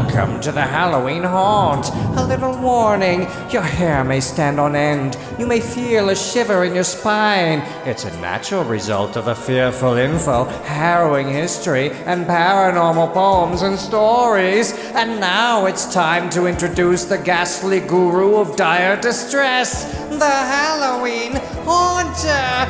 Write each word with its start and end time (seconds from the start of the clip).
Welcome 0.00 0.40
to 0.40 0.50
the 0.50 0.62
Halloween 0.62 1.24
haunt. 1.24 1.90
A 2.18 2.24
little 2.24 2.56
warning 2.58 3.28
your 3.50 3.60
hair 3.60 4.02
may 4.02 4.20
stand 4.20 4.58
on 4.58 4.74
end. 4.74 5.18
You 5.38 5.46
may 5.46 5.60
feel 5.60 6.08
a 6.08 6.16
shiver 6.16 6.64
in 6.64 6.74
your 6.74 6.84
spine. 6.84 7.58
It's 7.84 8.04
a 8.06 8.16
natural 8.18 8.64
result 8.64 9.18
of 9.18 9.26
the 9.26 9.34
fearful 9.34 9.98
info, 9.98 10.44
harrowing 10.64 11.28
history, 11.28 11.90
and 12.06 12.24
paranormal 12.24 13.12
poems 13.12 13.60
and 13.60 13.78
stories. 13.78 14.72
And 14.94 15.20
now 15.20 15.66
it's 15.66 15.92
time 15.92 16.30
to 16.30 16.46
introduce 16.46 17.04
the 17.04 17.18
ghastly 17.18 17.80
guru 17.80 18.36
of 18.36 18.56
dire 18.56 18.98
distress, 18.98 19.84
the 20.08 20.24
Halloween 20.24 21.32
Haunter. 21.66 22.66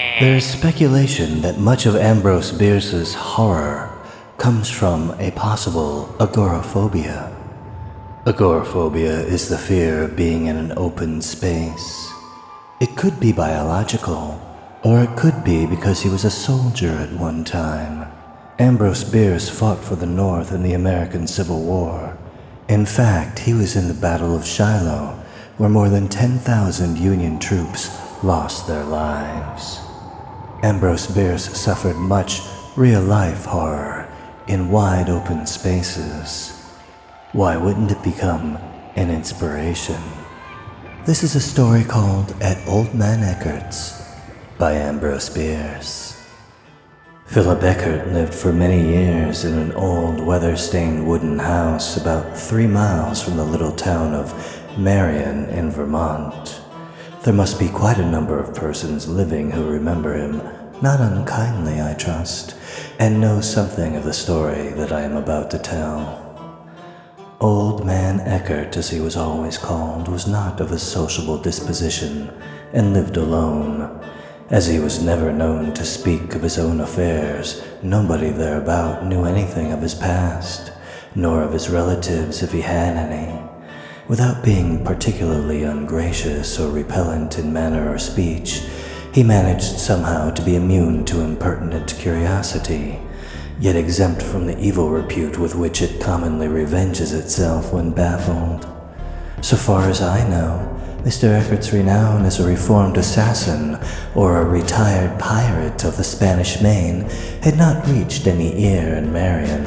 There 0.20 0.36
is 0.36 0.46
speculation 0.46 1.40
that 1.40 1.58
much 1.58 1.86
of 1.86 1.96
Ambrose 1.96 2.52
Bierce's 2.52 3.14
horror 3.14 3.90
comes 4.38 4.70
from 4.70 5.10
a 5.18 5.32
possible 5.32 6.14
agoraphobia. 6.20 7.34
Agoraphobia 8.24 9.22
is 9.22 9.48
the 9.48 9.58
fear 9.58 10.04
of 10.04 10.14
being 10.14 10.46
in 10.46 10.56
an 10.56 10.72
open 10.76 11.20
space. 11.20 12.12
It 12.80 12.96
could 12.96 13.18
be 13.18 13.32
biological, 13.32 14.40
or 14.84 15.02
it 15.02 15.16
could 15.16 15.42
be 15.42 15.66
because 15.66 16.00
he 16.00 16.08
was 16.08 16.24
a 16.24 16.30
soldier 16.30 16.90
at 16.90 17.12
one 17.14 17.42
time. 17.42 18.08
Ambrose 18.60 19.02
Bierce 19.02 19.48
fought 19.48 19.82
for 19.82 19.96
the 19.96 20.06
North 20.06 20.52
in 20.52 20.62
the 20.62 20.74
American 20.74 21.26
Civil 21.26 21.64
War. 21.64 22.16
In 22.68 22.86
fact, 22.86 23.40
he 23.40 23.52
was 23.52 23.74
in 23.74 23.88
the 23.88 23.94
Battle 23.94 24.36
of 24.36 24.46
Shiloh, 24.46 25.20
where 25.56 25.68
more 25.68 25.88
than 25.88 26.06
10,000 26.08 26.98
Union 26.98 27.40
troops 27.40 27.90
lost 28.22 28.68
their 28.68 28.84
lives. 28.84 29.80
Ambrose 30.64 31.08
Bierce 31.08 31.44
suffered 31.60 31.96
much 31.96 32.40
real 32.74 33.02
life 33.02 33.44
horror 33.44 34.10
in 34.46 34.70
wide 34.70 35.10
open 35.10 35.46
spaces. 35.46 36.58
Why 37.32 37.54
wouldn't 37.58 37.90
it 37.90 38.02
become 38.02 38.56
an 38.96 39.10
inspiration? 39.10 40.00
This 41.04 41.22
is 41.22 41.34
a 41.36 41.40
story 41.40 41.84
called 41.84 42.34
At 42.40 42.66
Old 42.66 42.94
Man 42.94 43.22
Eckert's 43.22 44.10
by 44.56 44.72
Ambrose 44.72 45.28
Bierce. 45.28 46.18
Philip 47.26 47.62
Eckert 47.62 48.10
lived 48.14 48.32
for 48.32 48.50
many 48.50 48.88
years 48.88 49.44
in 49.44 49.58
an 49.58 49.72
old 49.72 50.18
weather 50.18 50.56
stained 50.56 51.06
wooden 51.06 51.38
house 51.38 51.98
about 51.98 52.38
three 52.38 52.66
miles 52.66 53.22
from 53.22 53.36
the 53.36 53.44
little 53.44 53.72
town 53.72 54.14
of 54.14 54.32
Marion 54.78 55.44
in 55.50 55.70
Vermont. 55.70 56.62
There 57.24 57.32
must 57.32 57.58
be 57.58 57.70
quite 57.70 57.96
a 57.96 58.04
number 58.04 58.38
of 58.38 58.54
persons 58.54 59.08
living 59.08 59.50
who 59.50 59.64
remember 59.64 60.12
him, 60.12 60.42
not 60.82 61.00
unkindly, 61.00 61.80
I 61.80 61.94
trust, 61.94 62.56
and 62.98 63.20
know 63.20 63.40
something 63.40 63.96
of 63.96 64.04
the 64.04 64.12
story 64.12 64.70
that 64.70 64.92
I 64.92 65.02
am 65.02 65.16
about 65.16 65.50
to 65.52 65.58
tell. 65.58 66.20
Old 67.40 67.84
Man 67.84 68.20
Eckert, 68.20 68.76
as 68.76 68.90
he 68.90 69.00
was 69.00 69.16
always 69.16 69.58
called, 69.58 70.08
was 70.08 70.26
not 70.26 70.60
of 70.60 70.72
a 70.72 70.78
sociable 70.78 71.38
disposition 71.38 72.32
and 72.72 72.92
lived 72.92 73.16
alone. 73.16 74.00
As 74.50 74.66
he 74.66 74.78
was 74.78 75.02
never 75.02 75.32
known 75.32 75.74
to 75.74 75.84
speak 75.84 76.34
of 76.34 76.42
his 76.42 76.58
own 76.58 76.80
affairs, 76.80 77.62
nobody 77.82 78.30
thereabout 78.30 79.04
knew 79.04 79.24
anything 79.24 79.72
of 79.72 79.82
his 79.82 79.94
past, 79.94 80.72
nor 81.14 81.42
of 81.42 81.52
his 81.52 81.70
relatives 81.70 82.42
if 82.42 82.52
he 82.52 82.60
had 82.60 82.96
any. 82.96 83.40
Without 84.08 84.44
being 84.44 84.84
particularly 84.84 85.62
ungracious 85.62 86.60
or 86.60 86.70
repellent 86.70 87.38
in 87.38 87.52
manner 87.52 87.92
or 87.92 87.98
speech, 87.98 88.62
he 89.14 89.22
managed 89.22 89.78
somehow 89.78 90.28
to 90.28 90.42
be 90.42 90.56
immune 90.56 91.04
to 91.04 91.20
impertinent 91.20 91.94
curiosity, 92.00 92.98
yet 93.60 93.76
exempt 93.76 94.20
from 94.20 94.44
the 94.44 94.58
evil 94.58 94.90
repute 94.90 95.38
with 95.38 95.54
which 95.54 95.82
it 95.82 96.00
commonly 96.00 96.48
revenges 96.48 97.12
itself 97.12 97.72
when 97.72 97.92
baffled. 97.92 98.66
So 99.40 99.56
far 99.56 99.88
as 99.88 100.02
I 100.02 100.28
know, 100.28 100.68
Mr. 101.04 101.28
Eckert's 101.28 101.72
renown 101.72 102.24
as 102.24 102.40
a 102.40 102.48
reformed 102.48 102.96
assassin 102.96 103.78
or 104.16 104.38
a 104.38 104.44
retired 104.44 105.16
pirate 105.20 105.84
of 105.84 105.96
the 105.96 106.02
Spanish 106.02 106.60
Main 106.60 107.02
had 107.40 107.56
not 107.56 107.86
reached 107.86 108.26
any 108.26 108.64
ear 108.64 108.94
in 108.94 109.12
Marion. 109.12 109.64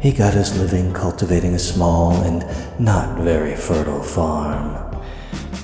He 0.00 0.10
got 0.10 0.34
his 0.34 0.58
living 0.58 0.92
cultivating 0.92 1.54
a 1.54 1.60
small 1.60 2.22
and 2.22 2.44
not 2.80 3.20
very 3.20 3.54
fertile 3.54 4.02
farm. 4.02 4.74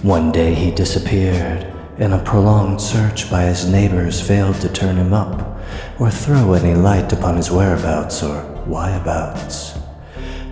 One 0.02 0.30
day 0.30 0.54
he 0.54 0.70
disappeared, 0.70 1.73
and 1.98 2.14
a 2.14 2.22
prolonged 2.24 2.80
search 2.80 3.30
by 3.30 3.42
his 3.44 3.66
neighbors 3.66 4.20
failed 4.20 4.60
to 4.60 4.68
turn 4.68 4.96
him 4.96 5.12
up 5.12 5.58
or 5.98 6.10
throw 6.10 6.54
any 6.54 6.74
light 6.74 7.12
upon 7.12 7.36
his 7.36 7.50
whereabouts 7.50 8.22
or 8.22 8.42
whyabouts. 8.66 9.78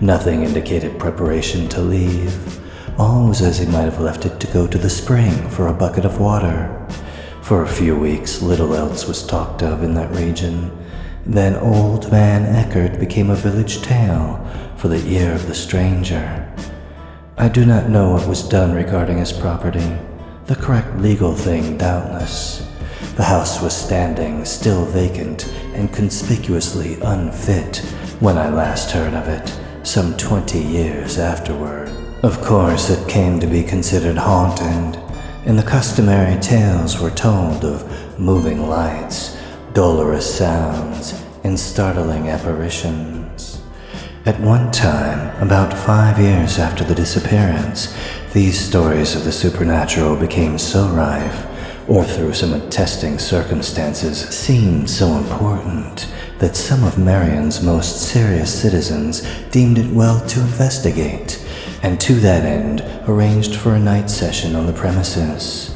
Nothing 0.01 0.43
indicated 0.43 0.99
preparation 0.99 1.67
to 1.69 1.81
leave. 1.81 2.59
All 2.99 3.27
was 3.27 3.41
as 3.41 3.59
he 3.59 3.65
might 3.65 3.83
have 3.83 3.99
left 3.99 4.25
it 4.25 4.39
to 4.39 4.47
go 4.47 4.67
to 4.67 4.77
the 4.77 4.89
spring 4.89 5.49
for 5.49 5.67
a 5.67 5.73
bucket 5.73 6.05
of 6.05 6.19
water. 6.19 6.87
For 7.41 7.63
a 7.63 7.67
few 7.67 7.95
weeks, 7.95 8.41
little 8.41 8.73
else 8.73 9.07
was 9.07 9.25
talked 9.25 9.63
of 9.63 9.83
in 9.83 9.93
that 9.95 10.15
region 10.15 10.71
then 11.25 11.55
Old 11.55 12.11
Man 12.11 12.43
Eckert 12.43 12.99
became 12.99 13.29
a 13.29 13.35
village 13.35 13.81
tale 13.81 14.45
for 14.75 14.89
the 14.89 15.07
ear 15.07 15.33
of 15.33 15.47
the 15.47 15.55
stranger. 15.55 16.53
I 17.37 17.47
do 17.47 17.65
not 17.65 17.89
know 17.89 18.11
what 18.11 18.27
was 18.27 18.47
done 18.47 18.73
regarding 18.73 19.19
his 19.19 19.31
property. 19.31 19.97
The 20.45 20.57
correct 20.57 20.97
legal 20.97 21.33
thing, 21.33 21.77
doubtless. 21.77 22.69
The 23.15 23.23
house 23.23 23.61
was 23.61 23.73
standing, 23.73 24.43
still 24.43 24.83
vacant, 24.83 25.47
and 25.73 25.93
conspicuously 25.93 26.97
unfit 27.01 27.77
when 28.19 28.37
I 28.37 28.49
last 28.49 28.91
heard 28.91 29.13
of 29.13 29.29
it, 29.29 29.57
some 29.87 30.17
twenty 30.17 30.59
years 30.59 31.17
afterward. 31.17 31.89
Of 32.23 32.41
course, 32.41 32.89
it 32.89 33.07
came 33.07 33.39
to 33.39 33.47
be 33.47 33.63
considered 33.63 34.17
haunted, 34.17 34.99
and 35.45 35.57
the 35.57 35.63
customary 35.63 36.37
tales 36.41 36.99
were 36.99 37.11
told 37.11 37.63
of 37.63 38.19
moving 38.19 38.67
lights, 38.67 39.37
dolorous 39.71 40.37
sounds, 40.37 41.23
and 41.45 41.57
startling 41.57 42.27
apparitions. 42.27 43.22
At 44.25 44.39
one 44.39 44.71
time, 44.71 45.35
about 45.45 45.77
five 45.77 46.17
years 46.17 46.57
after 46.57 46.85
the 46.85 46.95
disappearance, 46.95 47.93
these 48.31 48.57
stories 48.57 49.17
of 49.17 49.25
the 49.25 49.33
supernatural 49.33 50.15
became 50.15 50.57
so 50.57 50.87
rife, 50.87 51.45
or 51.89 52.05
through 52.05 52.31
some 52.31 52.53
attesting 52.53 53.19
circumstances 53.19 54.17
seemed 54.29 54.89
so 54.89 55.17
important, 55.17 56.07
that 56.39 56.55
some 56.55 56.85
of 56.85 56.97
Marion's 56.97 57.61
most 57.61 58.01
serious 58.01 58.61
citizens 58.61 59.27
deemed 59.51 59.77
it 59.77 59.93
well 59.93 60.25
to 60.27 60.39
investigate, 60.39 61.45
and 61.81 61.99
to 61.99 62.13
that 62.21 62.45
end 62.45 62.81
arranged 63.09 63.57
for 63.57 63.73
a 63.73 63.79
night 63.79 64.09
session 64.09 64.55
on 64.55 64.67
the 64.67 64.71
premises. 64.71 65.75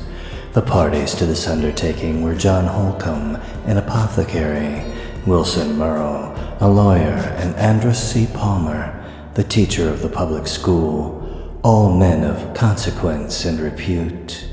The 0.54 0.62
parties 0.62 1.14
to 1.16 1.26
this 1.26 1.50
undertaking 1.50 2.22
were 2.22 2.34
John 2.34 2.64
Holcomb, 2.64 3.36
an 3.66 3.76
apothecary, 3.76 4.86
Wilson 5.28 5.78
Merle, 5.78 6.34
a 6.62 6.70
lawyer, 6.70 7.36
and 7.38 7.54
Andrus 7.58 8.14
C. 8.14 8.28
Palmer, 8.34 8.94
the 9.34 9.44
teacher 9.44 9.90
of 9.90 10.02
the 10.02 10.08
public 10.08 10.48
school, 10.48 11.60
all 11.64 11.94
men 11.94 12.24
of 12.24 12.54
consequence 12.54 13.44
and 13.44 13.60
repute. 13.60 14.48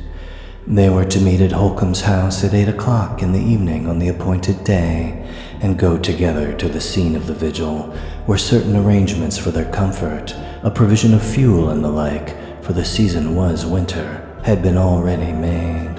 They 0.66 0.88
were 0.88 1.04
to 1.04 1.20
meet 1.20 1.40
at 1.40 1.52
Holcomb's 1.52 2.00
house 2.00 2.42
at 2.42 2.54
eight 2.54 2.68
o'clock 2.68 3.22
in 3.22 3.32
the 3.32 3.38
evening 3.38 3.86
on 3.86 4.00
the 4.00 4.08
appointed 4.08 4.64
day 4.64 5.32
and 5.60 5.78
go 5.78 5.96
together 5.96 6.52
to 6.54 6.68
the 6.68 6.80
scene 6.80 7.14
of 7.14 7.28
the 7.28 7.34
vigil, 7.34 7.82
where 8.26 8.36
certain 8.36 8.74
arrangements 8.74 9.38
for 9.38 9.52
their 9.52 9.70
comfort, 9.70 10.34
a 10.64 10.72
provision 10.72 11.14
of 11.14 11.22
fuel 11.22 11.70
and 11.70 11.84
the 11.84 11.88
like, 11.88 12.64
for 12.64 12.72
the 12.72 12.84
season 12.84 13.36
was 13.36 13.64
winter, 13.64 14.28
had 14.42 14.60
been 14.60 14.76
already 14.76 15.30
made. 15.30 15.94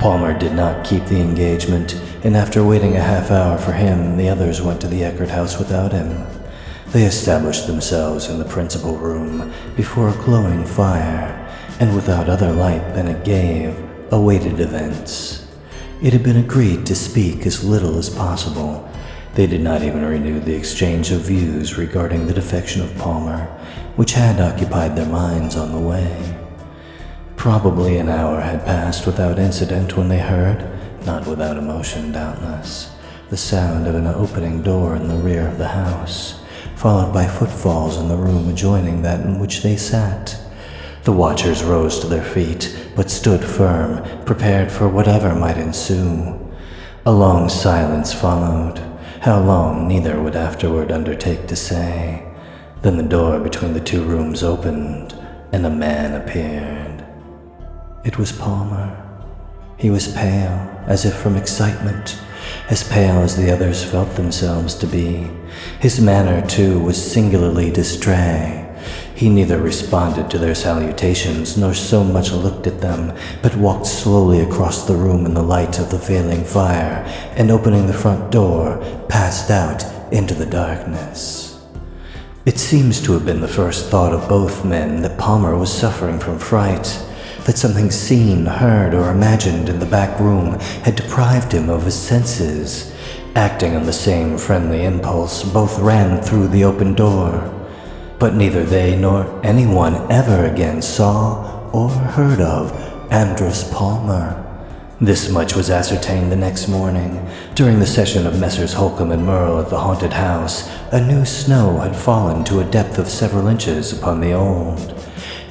Palmer 0.00 0.36
did 0.36 0.54
not 0.54 0.84
keep 0.84 1.04
the 1.04 1.20
engagement, 1.20 2.00
and 2.24 2.36
after 2.36 2.64
waiting 2.64 2.96
a 2.96 3.00
half 3.00 3.30
hour 3.30 3.58
for 3.58 3.72
him, 3.72 4.16
the 4.16 4.28
others 4.28 4.60
went 4.60 4.80
to 4.80 4.88
the 4.88 5.04
Eckert 5.04 5.30
house 5.30 5.58
without 5.58 5.92
him. 5.92 6.26
They 6.88 7.04
established 7.04 7.66
themselves 7.66 8.28
in 8.28 8.38
the 8.38 8.44
principal 8.44 8.96
room 8.96 9.52
before 9.76 10.08
a 10.08 10.24
glowing 10.24 10.64
fire, 10.64 11.46
and 11.80 11.94
without 11.94 12.28
other 12.28 12.50
light 12.50 12.94
than 12.94 13.06
it 13.06 13.24
gave, 13.24 13.78
awaited 14.10 14.58
events. 14.58 15.46
It 16.02 16.12
had 16.12 16.22
been 16.22 16.36
agreed 16.36 16.86
to 16.86 16.94
speak 16.94 17.46
as 17.46 17.62
little 17.62 17.98
as 17.98 18.08
possible. 18.08 18.88
They 19.34 19.46
did 19.46 19.60
not 19.60 19.82
even 19.82 20.04
renew 20.04 20.40
the 20.40 20.54
exchange 20.54 21.12
of 21.12 21.20
views 21.20 21.76
regarding 21.76 22.26
the 22.26 22.34
defection 22.34 22.82
of 22.82 22.96
Palmer, 22.96 23.44
which 23.96 24.14
had 24.14 24.40
occupied 24.40 24.96
their 24.96 25.06
minds 25.06 25.56
on 25.56 25.72
the 25.72 25.78
way. 25.78 26.36
Probably 27.36 27.98
an 27.98 28.08
hour 28.08 28.40
had 28.40 28.64
passed 28.64 29.06
without 29.06 29.38
incident 29.38 29.96
when 29.96 30.08
they 30.08 30.18
heard, 30.18 30.68
not 31.06 31.26
without 31.26 31.56
emotion 31.56 32.12
doubtless, 32.12 32.94
the 33.30 33.36
sound 33.36 33.86
of 33.86 33.94
an 33.94 34.06
opening 34.06 34.62
door 34.62 34.96
in 34.96 35.08
the 35.08 35.16
rear 35.16 35.46
of 35.48 35.58
the 35.58 35.68
house, 35.68 36.40
followed 36.76 37.12
by 37.12 37.26
footfalls 37.26 37.96
in 37.98 38.08
the 38.08 38.16
room 38.16 38.48
adjoining 38.48 39.02
that 39.02 39.20
in 39.20 39.38
which 39.38 39.62
they 39.62 39.76
sat. 39.76 40.36
The 41.04 41.12
watchers 41.12 41.62
rose 41.62 42.00
to 42.00 42.06
their 42.06 42.24
feet, 42.24 42.90
but 42.94 43.10
stood 43.10 43.42
firm, 43.44 44.02
prepared 44.24 44.70
for 44.70 44.88
whatever 44.88 45.34
might 45.34 45.56
ensue. 45.56 46.38
A 47.06 47.12
long 47.12 47.48
silence 47.48 48.12
followed. 48.12 48.78
how 49.20 49.40
long 49.40 49.88
neither 49.88 50.20
would 50.22 50.36
afterward 50.36 50.92
undertake 50.92 51.46
to 51.48 51.56
say. 51.56 52.24
Then 52.82 52.96
the 52.96 53.02
door 53.02 53.40
between 53.40 53.72
the 53.72 53.80
two 53.80 54.04
rooms 54.04 54.42
opened, 54.42 55.12
and 55.52 55.66
a 55.66 55.70
man 55.70 56.14
appeared. 56.14 57.04
It 58.04 58.18
was 58.18 58.30
Palmer. 58.30 59.07
He 59.78 59.90
was 59.90 60.12
pale, 60.12 60.84
as 60.88 61.04
if 61.04 61.14
from 61.14 61.36
excitement, 61.36 62.18
as 62.68 62.82
pale 62.82 63.22
as 63.22 63.36
the 63.36 63.52
others 63.52 63.84
felt 63.84 64.16
themselves 64.16 64.74
to 64.74 64.88
be. 64.88 65.30
His 65.78 66.00
manner, 66.00 66.44
too, 66.44 66.80
was 66.80 67.00
singularly 67.00 67.70
distrait. 67.70 68.76
He 69.14 69.28
neither 69.28 69.58
responded 69.60 70.30
to 70.30 70.38
their 70.38 70.56
salutations 70.56 71.56
nor 71.56 71.74
so 71.74 72.02
much 72.02 72.32
looked 72.32 72.66
at 72.66 72.80
them, 72.80 73.16
but 73.40 73.54
walked 73.54 73.86
slowly 73.86 74.40
across 74.40 74.84
the 74.84 74.96
room 74.96 75.24
in 75.24 75.34
the 75.34 75.42
light 75.42 75.78
of 75.78 75.90
the 75.90 75.98
failing 76.00 76.42
fire, 76.42 77.04
and 77.36 77.48
opening 77.48 77.86
the 77.86 77.92
front 77.92 78.32
door, 78.32 78.78
passed 79.08 79.48
out 79.48 79.84
into 80.12 80.34
the 80.34 80.46
darkness. 80.46 81.64
It 82.44 82.58
seems 82.58 83.00
to 83.02 83.12
have 83.12 83.24
been 83.24 83.42
the 83.42 83.46
first 83.46 83.86
thought 83.86 84.12
of 84.12 84.28
both 84.28 84.64
men 84.64 85.02
that 85.02 85.18
Palmer 85.18 85.56
was 85.56 85.72
suffering 85.72 86.18
from 86.18 86.40
fright, 86.40 87.04
that 87.48 87.58
something 87.58 87.90
seen, 87.90 88.46
heard, 88.46 88.94
or 88.94 89.10
imagined 89.10 89.68
in 89.68 89.80
the 89.80 89.86
back 89.86 90.20
room 90.20 90.60
had 90.84 90.94
deprived 90.94 91.50
him 91.50 91.68
of 91.68 91.84
his 91.84 91.98
senses. 91.98 92.94
Acting 93.34 93.74
on 93.74 93.86
the 93.86 93.92
same 93.92 94.38
friendly 94.38 94.84
impulse, 94.84 95.42
both 95.42 95.80
ran 95.80 96.22
through 96.22 96.46
the 96.46 96.62
open 96.62 96.94
door 96.94 97.58
but 98.18 98.34
neither 98.34 98.64
they 98.64 98.96
nor 98.96 99.40
anyone 99.44 99.94
ever 100.10 100.46
again 100.46 100.82
saw 100.82 101.70
or 101.70 101.88
heard 101.88 102.40
of 102.40 102.72
Andrus 103.12 103.70
Palmer. 103.72 104.44
This 105.00 105.30
much 105.30 105.54
was 105.54 105.70
ascertained 105.70 106.32
the 106.32 106.36
next 106.36 106.66
morning. 106.66 107.24
During 107.54 107.78
the 107.78 107.86
session 107.86 108.26
of 108.26 108.40
Messrs. 108.40 108.72
Holcomb 108.72 109.12
and 109.12 109.24
Merle 109.24 109.60
at 109.60 109.70
the 109.70 109.78
haunted 109.78 110.12
house, 110.12 110.68
a 110.90 111.00
new 111.00 111.24
snow 111.24 111.78
had 111.78 111.94
fallen 111.94 112.42
to 112.44 112.58
a 112.58 112.64
depth 112.64 112.98
of 112.98 113.08
several 113.08 113.46
inches 113.46 113.92
upon 113.92 114.20
the 114.20 114.32
old. 114.32 114.97